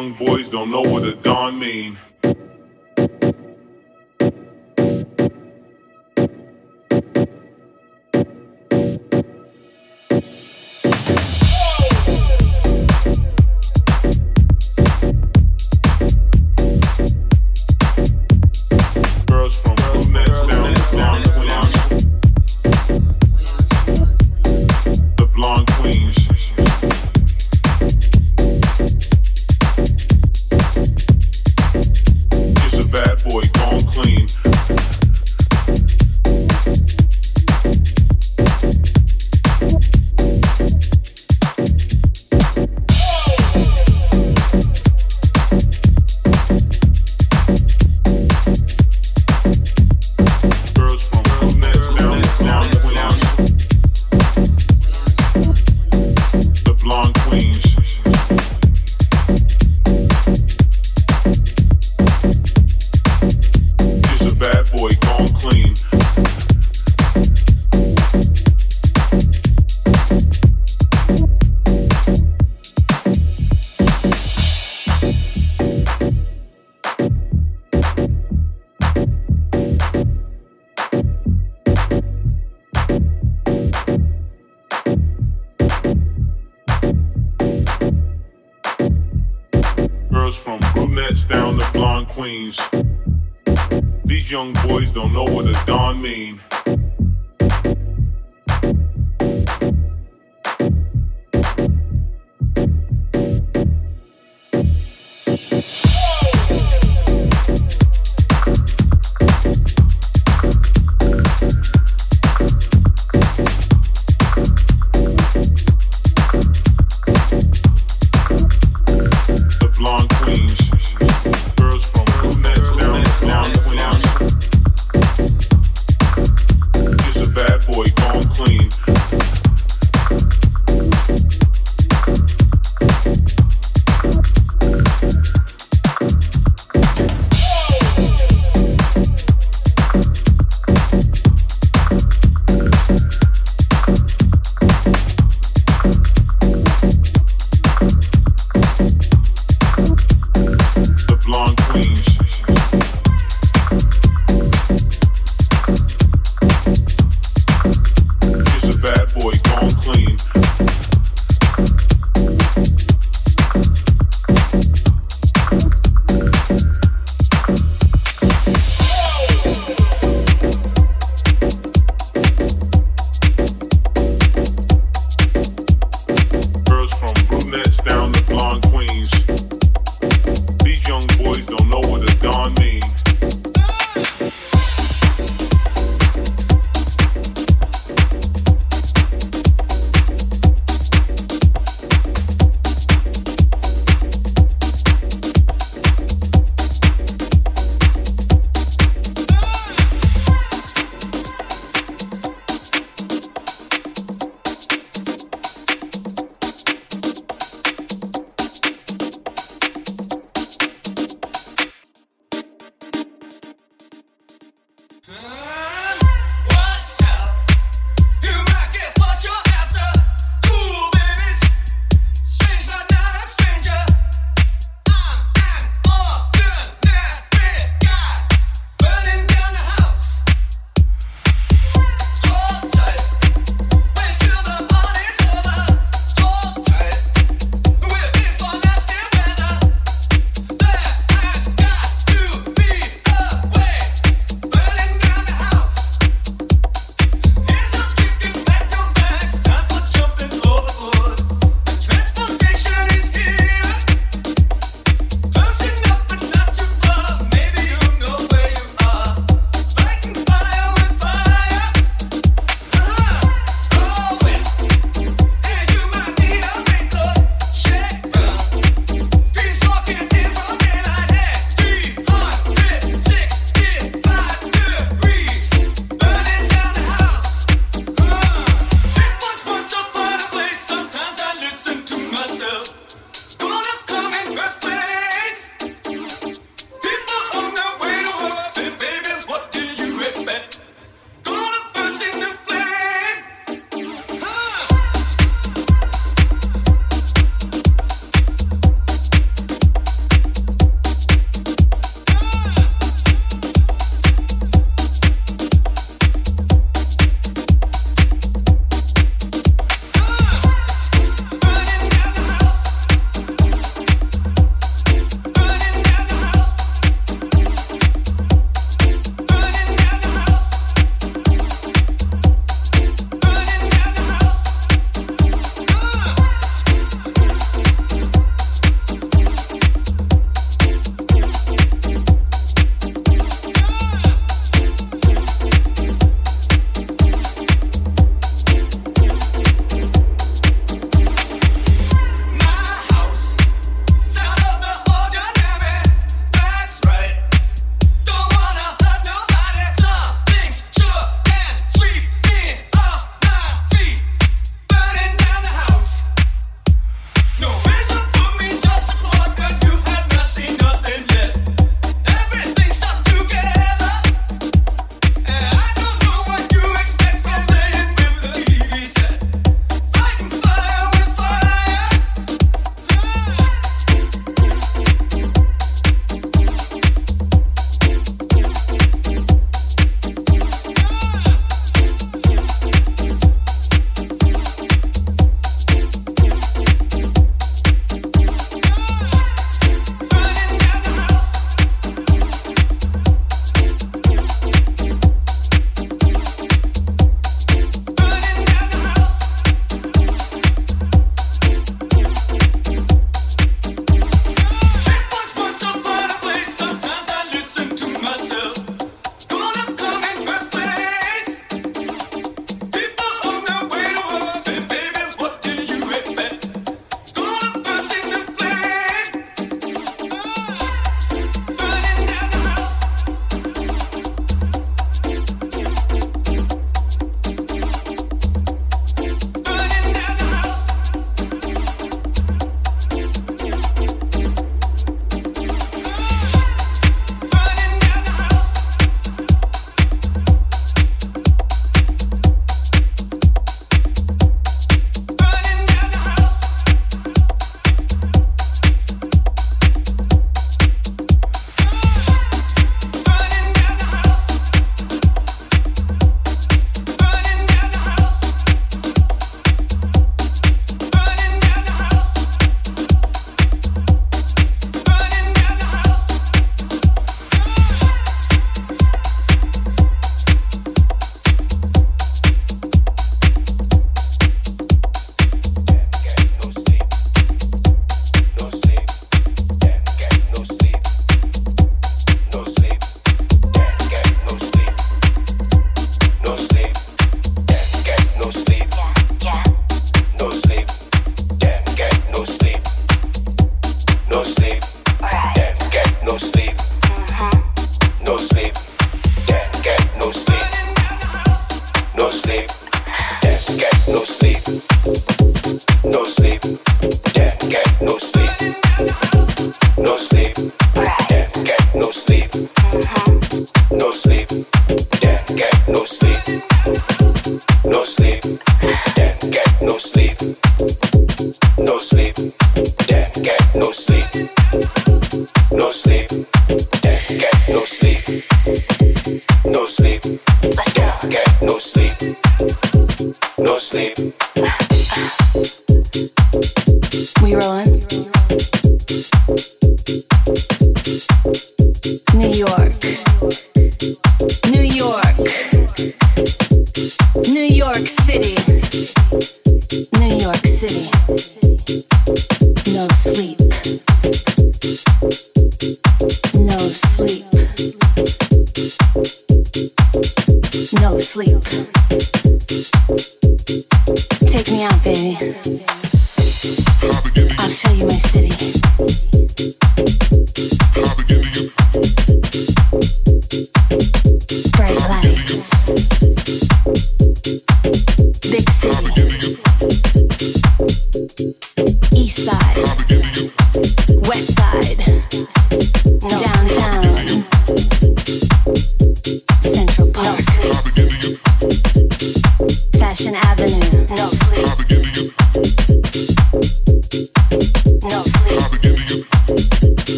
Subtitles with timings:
[0.00, 0.89] young boys don't know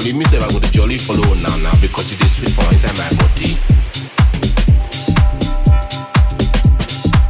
[0.00, 0.12] jolly.
[0.18, 2.96] Me say I go the jolly follow now now because it is sweet for inside
[2.96, 3.56] my body.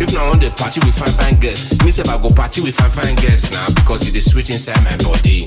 [0.01, 2.71] If now on the party we find fine guests, me say I go party we
[2.71, 5.47] find fine guests now because it is sweet inside my body.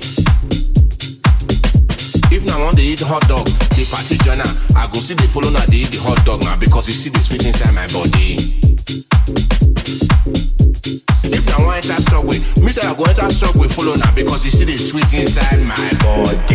[2.34, 5.50] If now on the eat hot dog, the party joiner, I go see the follow
[5.52, 8.73] now they eat the hot dog now because you see the sweet inside my body.
[12.94, 16.54] I go enter shop with follow now because you see the sweet inside my body.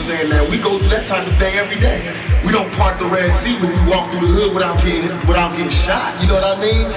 [0.00, 0.30] saying?
[0.30, 0.50] man?
[0.50, 2.00] we go through that type of thing every day.
[2.44, 5.52] We don't park the Red Sea when we walk through the hood without getting without
[5.52, 6.16] getting shot.
[6.22, 6.88] You know what I mean?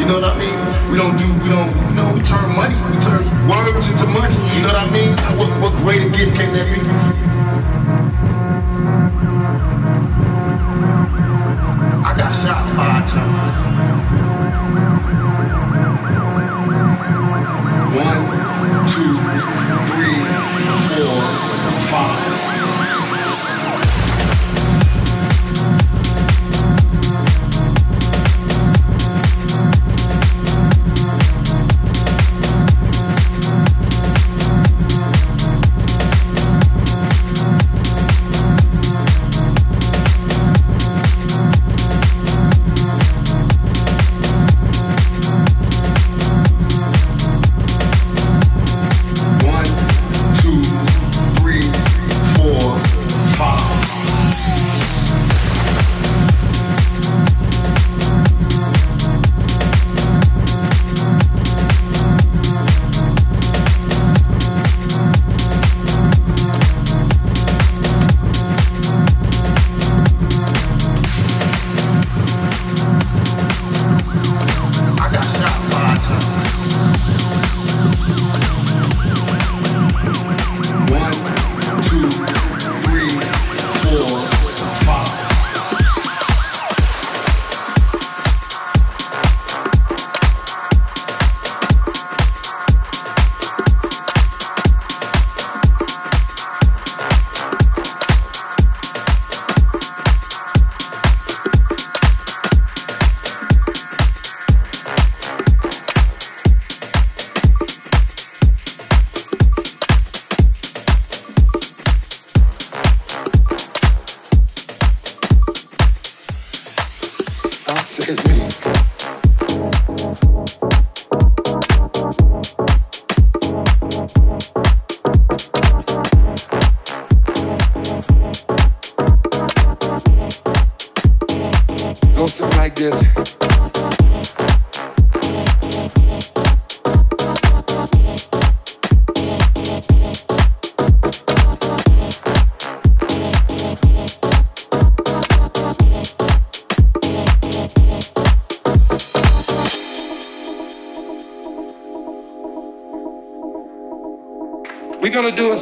[0.00, 0.58] You know what I mean?
[0.90, 4.34] We don't do, we don't, you know, we turn money, we turn words into money.
[4.56, 5.12] You know what I mean?
[5.38, 6.80] What, what greater gift can that be?
[12.08, 13.47] I got shot five times.
[21.90, 22.27] fine.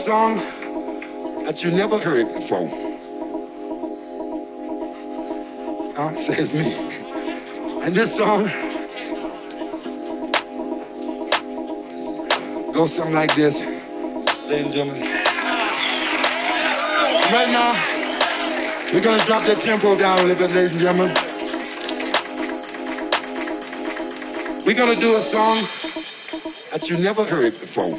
[0.07, 0.36] song
[1.44, 2.70] that you never heard before.
[5.98, 6.62] Uh, says me.
[7.84, 8.44] And this song
[12.72, 13.59] goes something like this,
[14.46, 15.02] ladies and gentlemen.
[17.32, 17.74] Right now,
[18.92, 21.16] we're gonna drop the tempo down a little bit, ladies and gentlemen.
[24.64, 25.57] We're gonna do a song
[26.70, 27.98] that you never heard before.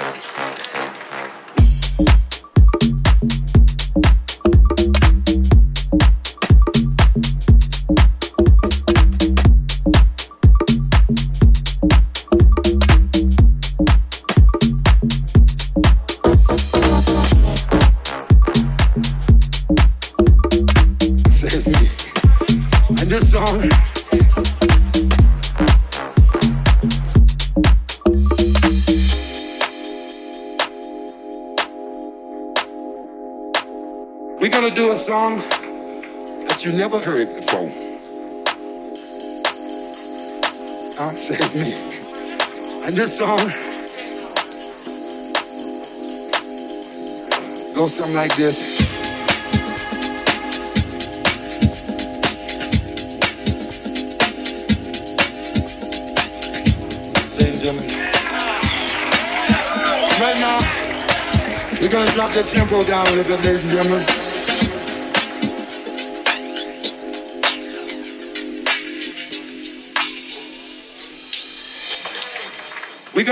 [34.95, 35.37] Song
[36.45, 37.65] that you never heard before.
[40.99, 41.73] Uh, says me.
[42.85, 43.39] And this song
[47.73, 48.79] goes something like this.
[57.35, 57.89] Ladies and gentlemen.
[60.21, 60.59] Right now,
[61.81, 64.20] we're gonna drop that tempo down a little bit, ladies and gentlemen.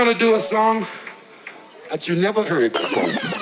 [0.00, 0.82] To do a song
[1.90, 3.39] that you never heard before.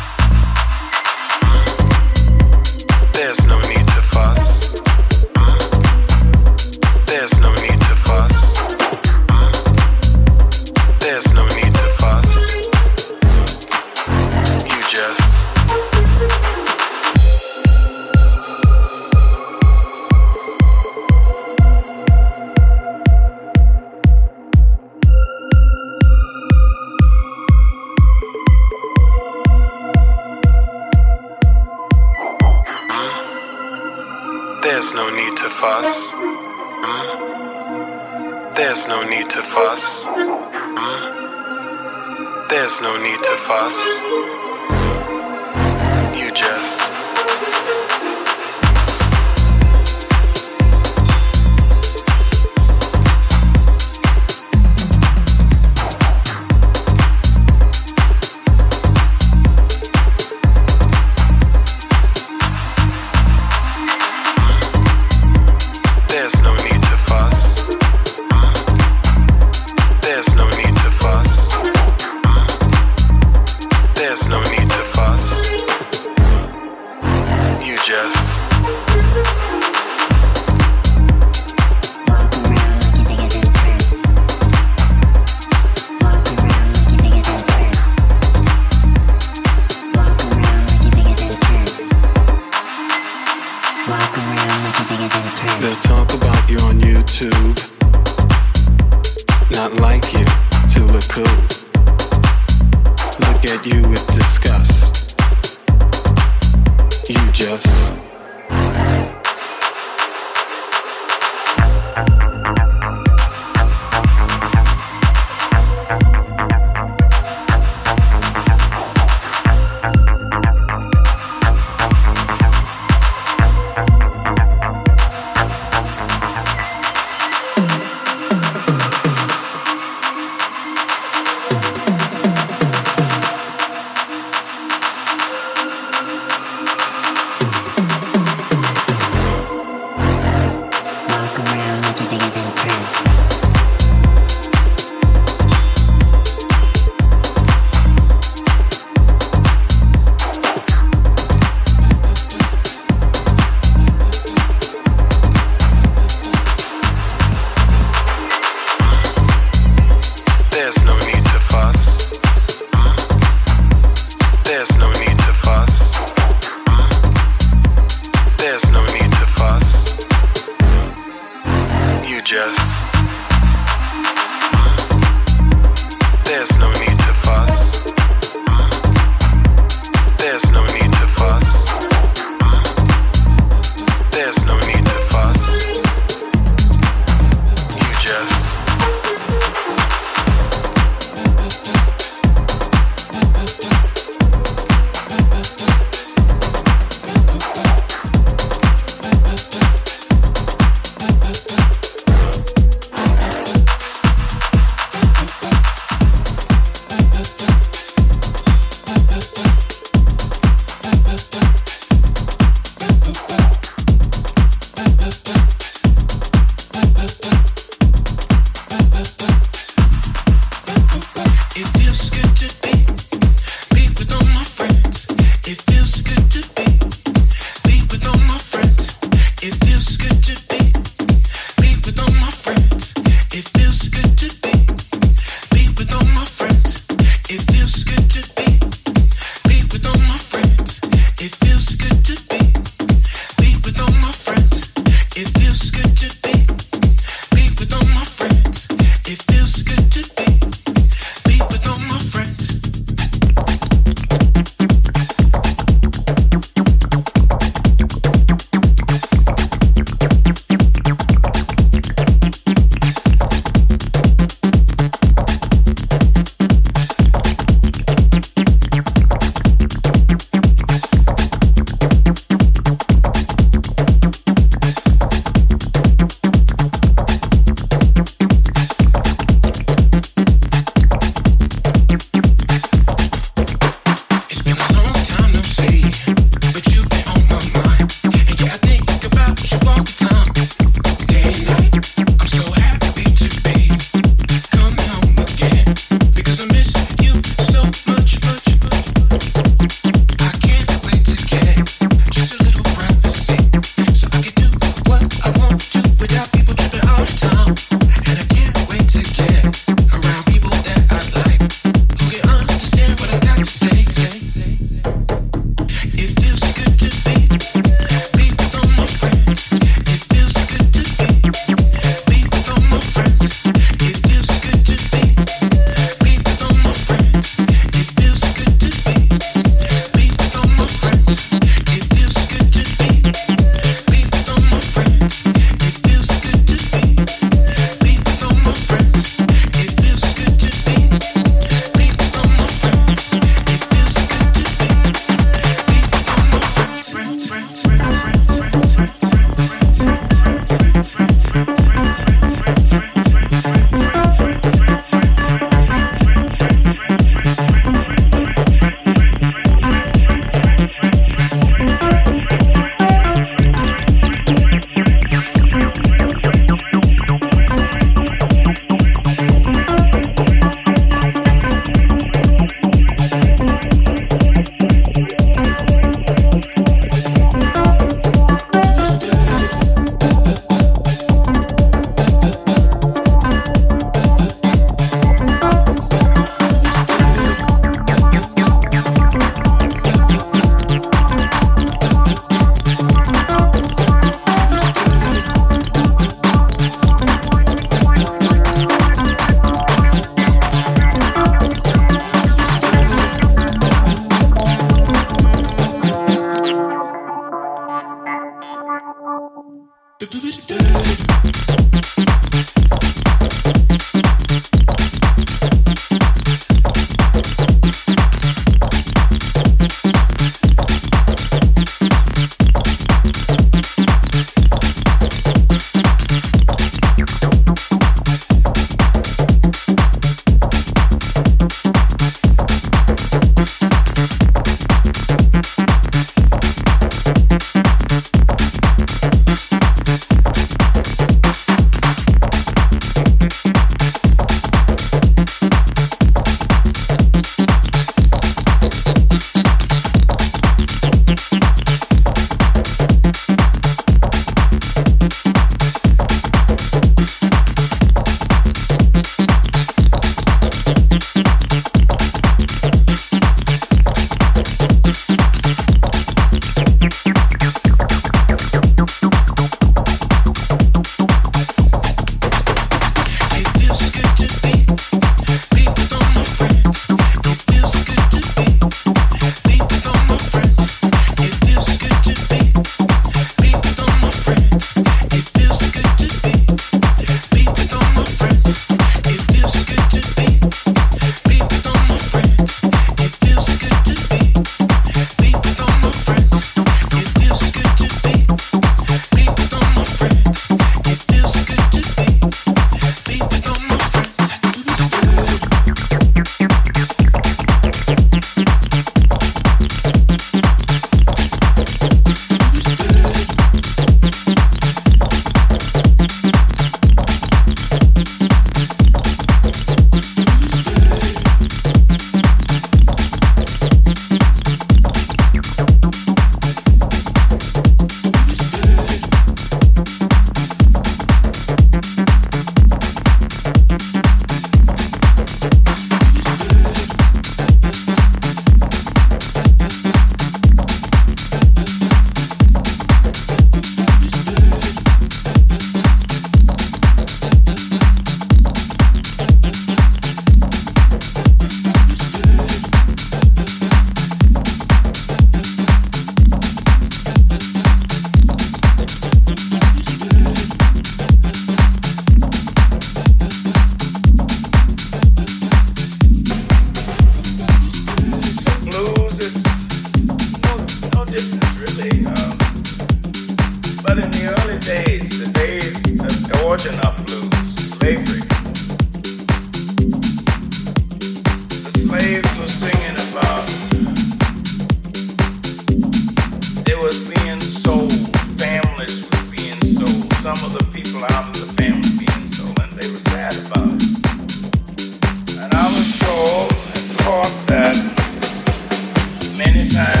[599.61, 600.00] anytime.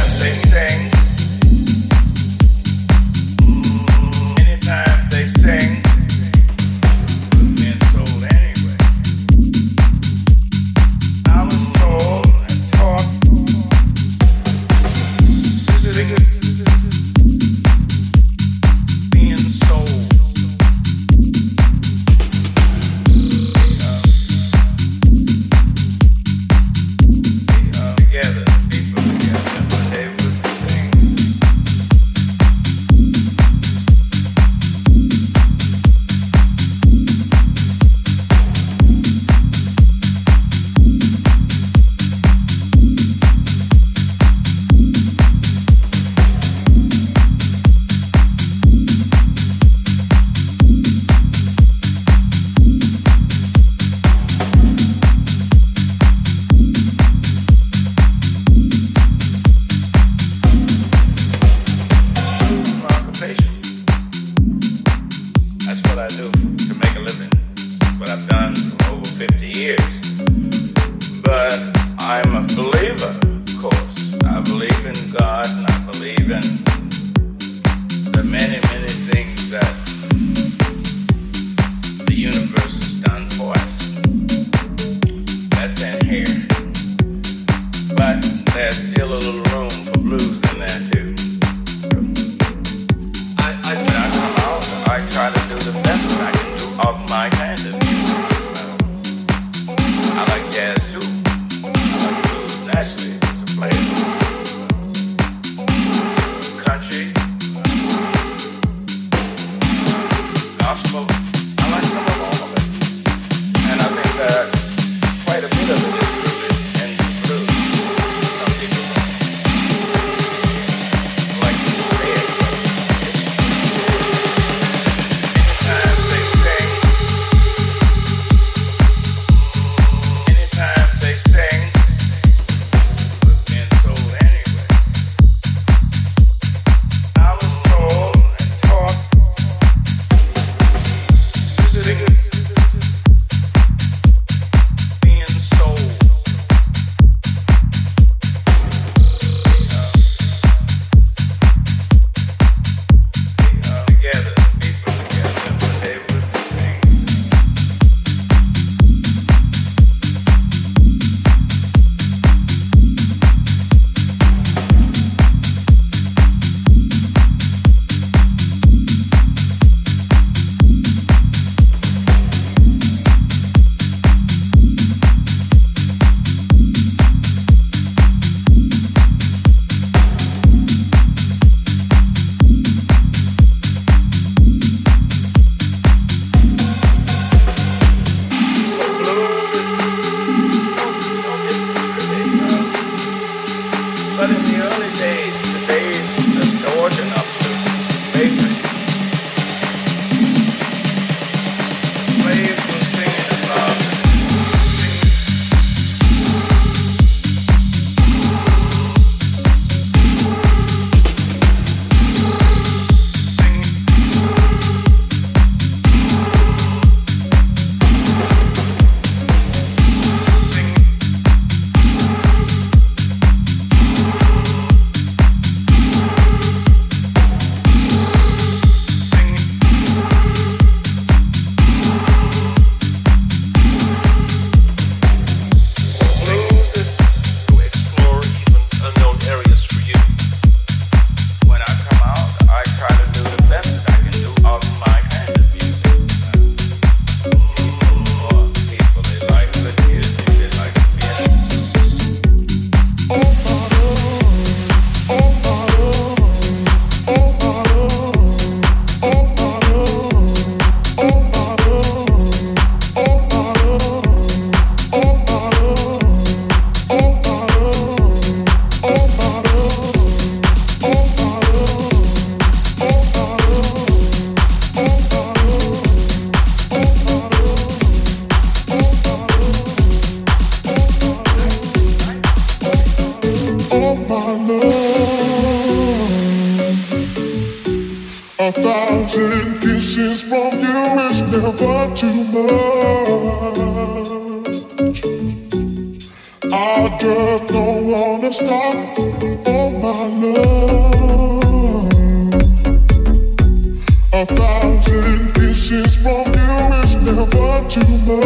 [304.35, 308.21] thousand kisses from you is never too much.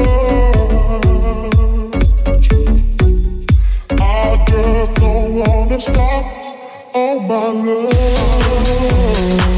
[4.00, 6.26] I just don't wanna stop
[6.94, 9.55] all my love.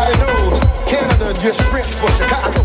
[0.00, 2.62] Everybody knows Canada just sprint for Chicago.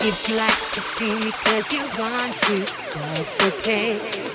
[0.00, 2.56] If you like to see me cause you want to,
[2.94, 4.27] that's okay.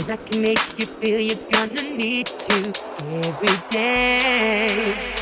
[0.00, 2.72] Cause I can make you feel you're gonna need to
[3.04, 5.19] every day.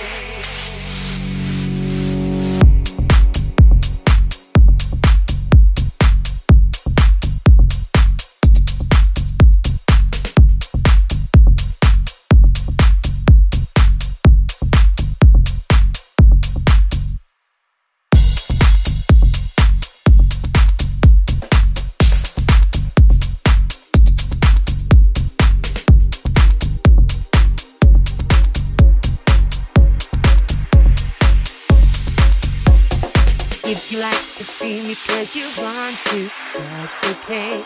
[34.69, 36.31] see me cause you want to.
[36.55, 37.65] That's okay.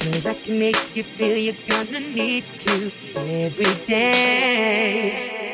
[0.00, 5.53] Cause I can make you feel you're gonna need to every day.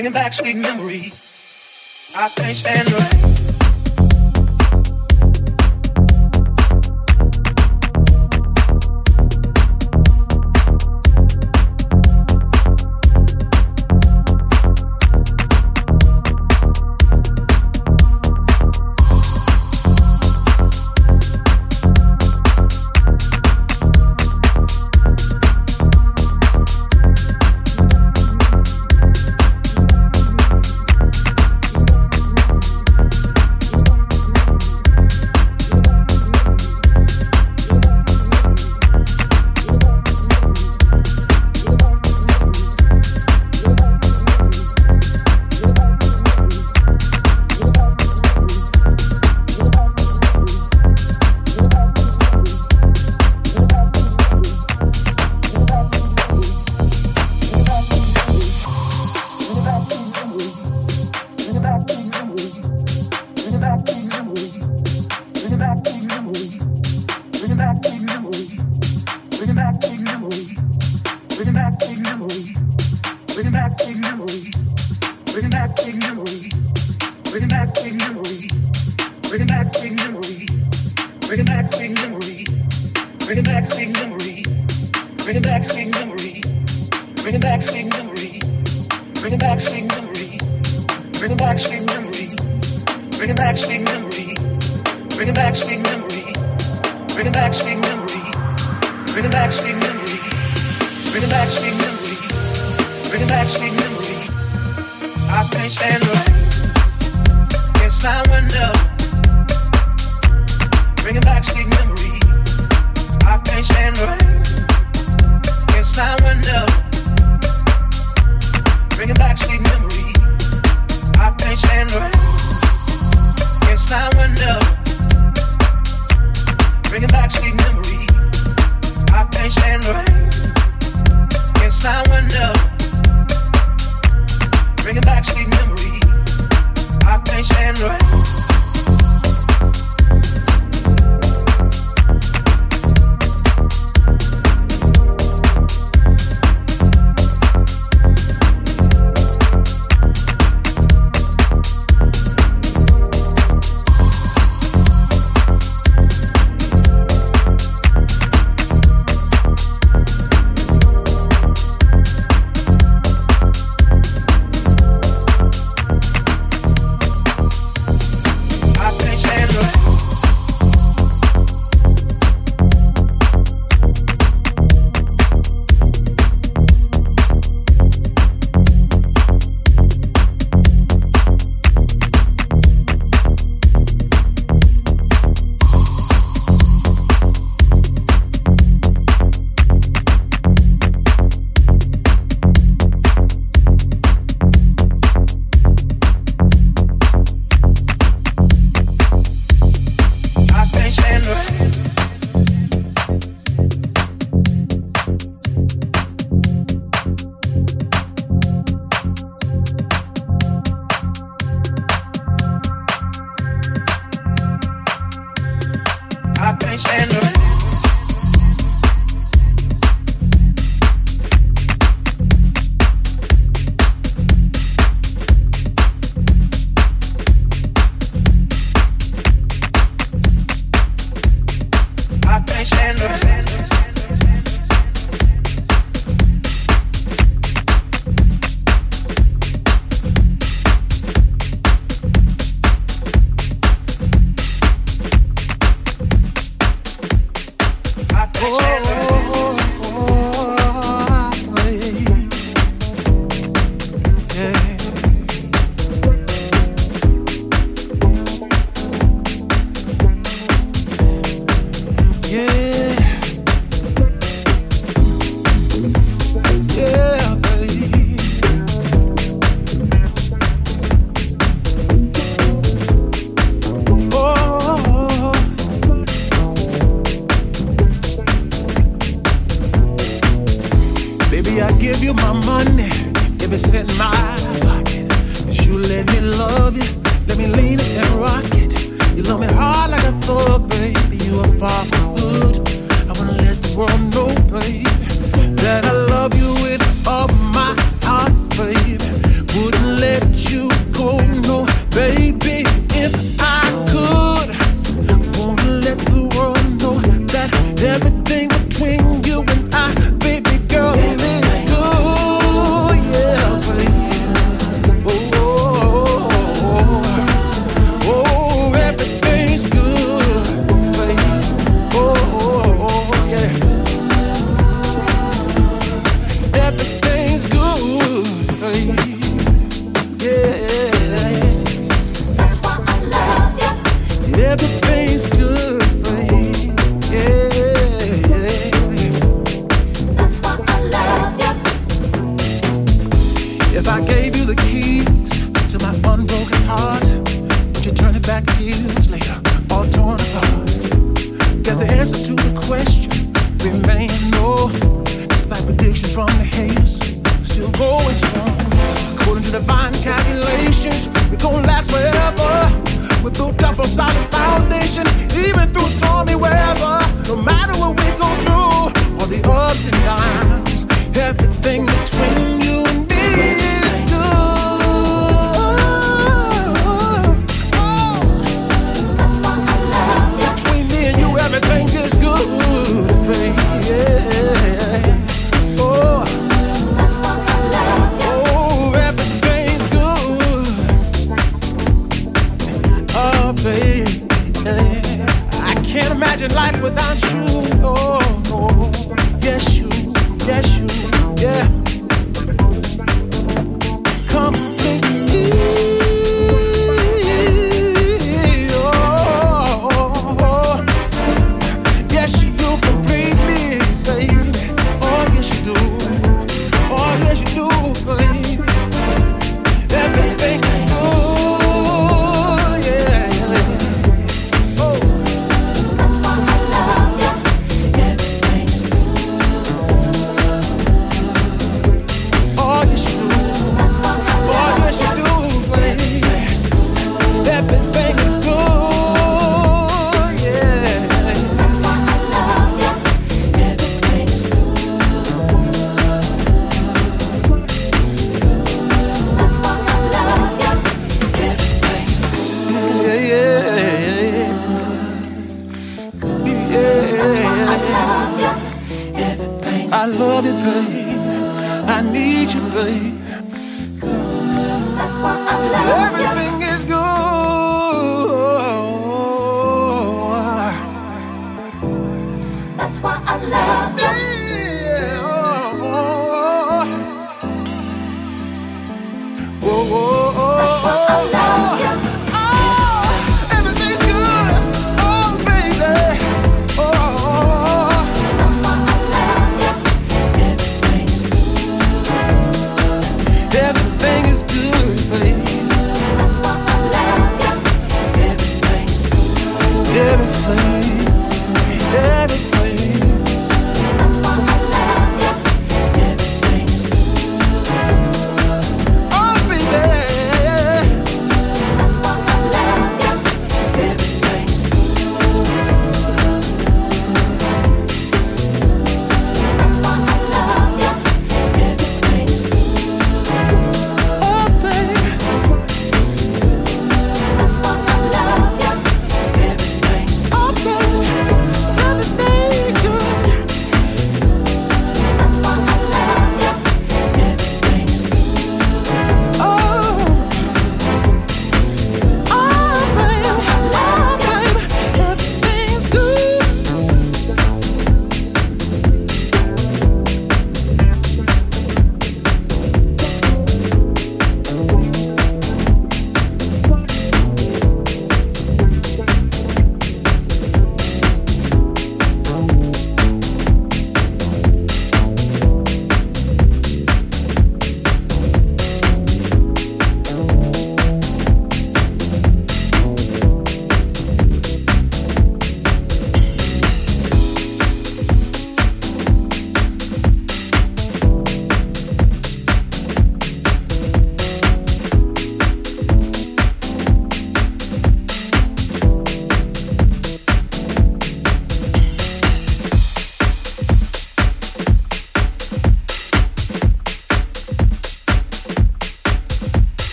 [0.00, 1.12] Bringing back sweet memories.
[2.16, 2.89] I can't stand